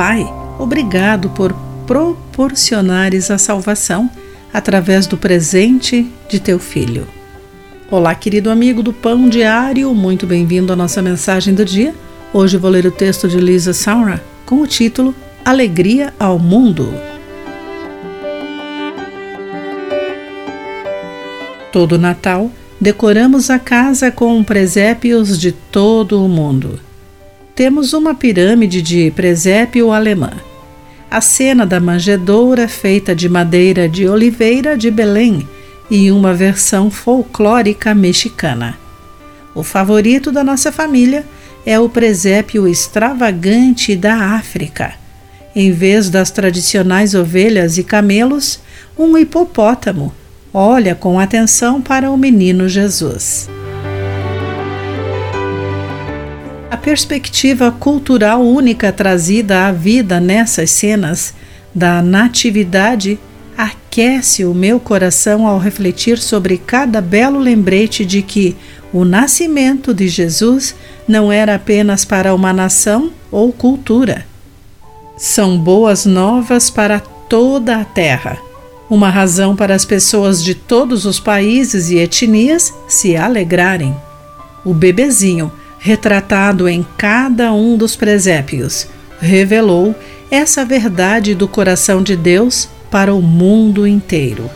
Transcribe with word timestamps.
Pai, 0.00 0.26
obrigado 0.58 1.28
por 1.28 1.54
proporcionares 1.86 3.30
a 3.30 3.36
salvação 3.36 4.08
através 4.50 5.06
do 5.06 5.18
presente 5.18 6.10
de 6.26 6.40
teu 6.40 6.58
Filho. 6.58 7.06
Olá, 7.90 8.14
querido 8.14 8.48
amigo 8.48 8.82
do 8.82 8.94
Pão 8.94 9.28
Diário, 9.28 9.94
muito 9.94 10.26
bem-vindo 10.26 10.72
à 10.72 10.76
nossa 10.76 11.02
mensagem 11.02 11.52
do 11.52 11.66
dia. 11.66 11.94
Hoje 12.32 12.56
vou 12.56 12.70
ler 12.70 12.86
o 12.86 12.90
texto 12.90 13.28
de 13.28 13.38
Lisa 13.38 13.74
Saura 13.74 14.24
com 14.46 14.62
o 14.62 14.66
título 14.66 15.14
Alegria 15.44 16.14
ao 16.18 16.38
Mundo. 16.38 16.94
Todo 21.70 21.98
Natal, 21.98 22.50
decoramos 22.80 23.50
a 23.50 23.58
casa 23.58 24.10
com 24.10 24.42
presépios 24.42 25.38
de 25.38 25.52
todo 25.52 26.24
o 26.24 26.26
mundo. 26.26 26.80
Temos 27.60 27.92
uma 27.92 28.14
pirâmide 28.14 28.80
de 28.80 29.10
presépio 29.10 29.92
alemã. 29.92 30.32
A 31.10 31.20
cena 31.20 31.66
da 31.66 31.78
manjedoura 31.78 32.66
feita 32.66 33.14
de 33.14 33.28
madeira 33.28 33.86
de 33.86 34.08
oliveira 34.08 34.78
de 34.78 34.90
Belém 34.90 35.46
e 35.90 36.10
uma 36.10 36.32
versão 36.32 36.90
folclórica 36.90 37.94
mexicana. 37.94 38.78
O 39.54 39.62
favorito 39.62 40.32
da 40.32 40.42
nossa 40.42 40.72
família 40.72 41.22
é 41.66 41.78
o 41.78 41.86
presépio 41.86 42.66
extravagante 42.66 43.94
da 43.94 44.14
África. 44.36 44.94
Em 45.54 45.70
vez 45.70 46.08
das 46.08 46.30
tradicionais 46.30 47.14
ovelhas 47.14 47.76
e 47.76 47.84
camelos, 47.84 48.58
um 48.98 49.18
hipopótamo 49.18 50.14
olha 50.50 50.94
com 50.94 51.20
atenção 51.20 51.82
para 51.82 52.10
o 52.10 52.16
menino 52.16 52.70
Jesus. 52.70 53.49
Perspectiva 56.82 57.70
cultural 57.70 58.42
única 58.42 58.92
trazida 58.92 59.66
à 59.66 59.72
vida 59.72 60.20
nessas 60.20 60.70
cenas 60.70 61.34
da 61.74 62.02
natividade 62.02 63.18
aquece 63.56 64.44
o 64.44 64.54
meu 64.54 64.80
coração 64.80 65.46
ao 65.46 65.58
refletir 65.58 66.18
sobre 66.18 66.56
cada 66.58 67.00
belo 67.00 67.38
lembrete 67.38 68.04
de 68.04 68.22
que 68.22 68.56
o 68.92 69.04
nascimento 69.04 69.94
de 69.94 70.08
Jesus 70.08 70.74
não 71.06 71.30
era 71.30 71.54
apenas 71.54 72.04
para 72.04 72.34
uma 72.34 72.52
nação 72.52 73.12
ou 73.30 73.52
cultura. 73.52 74.26
São 75.16 75.58
boas 75.58 76.06
novas 76.06 76.70
para 76.70 76.98
toda 76.98 77.76
a 77.76 77.84
terra 77.84 78.38
uma 78.90 79.08
razão 79.08 79.54
para 79.54 79.72
as 79.72 79.84
pessoas 79.84 80.42
de 80.42 80.52
todos 80.52 81.06
os 81.06 81.20
países 81.20 81.90
e 81.90 81.98
etnias 81.98 82.74
se 82.88 83.16
alegrarem. 83.16 83.96
O 84.64 84.74
bebezinho, 84.74 85.52
retratado 85.80 86.68
em 86.68 86.86
cada 86.96 87.52
um 87.52 87.76
dos 87.76 87.96
presépios, 87.96 88.86
revelou 89.18 89.94
essa 90.30 90.64
verdade 90.64 91.34
do 91.34 91.48
coração 91.48 92.02
de 92.02 92.14
Deus 92.14 92.68
para 92.90 93.14
o 93.14 93.20
mundo 93.20 93.86
inteiro. 93.86 94.48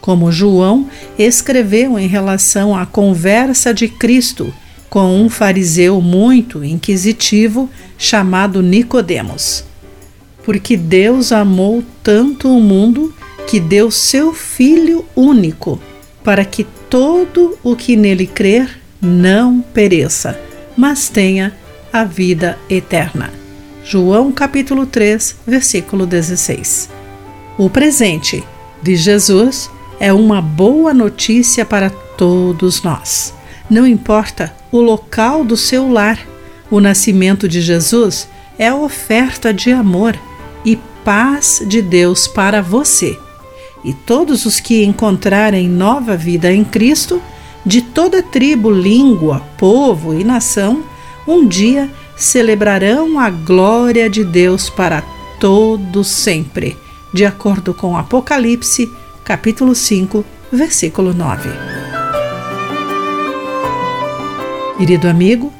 Como 0.00 0.32
João 0.32 0.88
escreveu 1.18 1.98
em 1.98 2.06
relação 2.06 2.76
à 2.76 2.86
conversa 2.86 3.74
de 3.74 3.88
Cristo 3.88 4.54
com 4.88 5.22
um 5.22 5.28
fariseu 5.28 6.00
muito 6.00 6.64
inquisitivo 6.64 7.68
chamado 7.98 8.62
Nicodemos. 8.62 9.64
Porque 10.44 10.76
Deus 10.76 11.32
amou 11.32 11.82
tanto 12.02 12.48
o 12.48 12.60
mundo 12.60 13.14
que 13.46 13.58
deu 13.58 13.90
seu 13.90 14.32
Filho 14.34 15.04
único, 15.16 15.80
para 16.22 16.44
que 16.44 16.64
todo 16.88 17.58
o 17.62 17.74
que 17.74 17.96
nele 17.96 18.26
crer 18.26 18.80
não 19.00 19.60
pereça, 19.60 20.38
mas 20.76 21.08
tenha 21.08 21.54
a 21.92 22.04
vida 22.04 22.58
eterna. 22.68 23.30
João 23.84 24.30
capítulo 24.32 24.86
3, 24.86 25.36
versículo 25.46 26.06
16. 26.06 26.88
O 27.58 27.68
presente 27.68 28.42
de 28.82 28.96
Jesus 28.96 29.70
é 30.00 30.12
uma 30.12 30.40
boa 30.40 30.94
notícia 30.94 31.64
para 31.64 31.90
todos 31.90 32.82
nós. 32.82 33.34
Não 33.68 33.86
importa 33.86 34.54
o 34.70 34.80
local 34.80 35.44
do 35.44 35.56
seu 35.56 35.90
lar, 35.90 36.18
o 36.70 36.80
nascimento 36.80 37.48
de 37.48 37.60
Jesus 37.60 38.28
é 38.58 38.72
oferta 38.72 39.52
de 39.52 39.70
amor 39.70 40.18
e 40.64 40.76
paz 41.04 41.62
de 41.66 41.82
Deus 41.82 42.26
para 42.26 42.62
você 42.62 43.18
e 43.84 43.92
todos 43.92 44.46
os 44.46 44.60
que 44.60 44.84
encontrarem 44.84 45.68
nova 45.68 46.16
vida 46.16 46.52
em 46.52 46.64
Cristo, 46.64 47.20
de 47.64 47.80
toda 47.80 48.22
tribo, 48.22 48.70
língua, 48.70 49.40
povo 49.56 50.14
e 50.14 50.24
nação, 50.24 50.82
um 51.26 51.46
dia 51.46 51.88
celebrarão 52.16 53.18
a 53.18 53.30
glória 53.30 54.10
de 54.10 54.24
Deus 54.24 54.68
para 54.68 55.02
todo 55.38 56.02
sempre, 56.02 56.76
de 57.12 57.24
acordo 57.24 57.72
com 57.72 57.96
Apocalipse, 57.96 58.90
capítulo 59.24 59.74
5, 59.74 60.24
versículo 60.50 61.14
9. 61.14 61.48
Querido 64.78 65.08
amigo, 65.08 65.52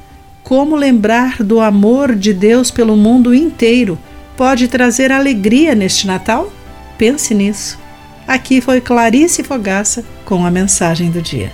como 0.42 0.74
lembrar 0.74 1.42
do 1.42 1.60
amor 1.60 2.14
de 2.16 2.34
Deus 2.34 2.70
pelo 2.70 2.96
mundo 2.96 3.32
inteiro 3.32 3.96
pode 4.36 4.66
trazer 4.66 5.12
alegria 5.12 5.74
neste 5.74 6.06
Natal? 6.06 6.52
Pense 6.98 7.32
nisso. 7.32 7.78
Aqui 8.26 8.60
foi 8.60 8.80
Clarice 8.80 9.44
Fogaça 9.44 10.04
com 10.24 10.44
a 10.44 10.50
mensagem 10.50 11.10
do 11.10 11.22
dia. 11.22 11.52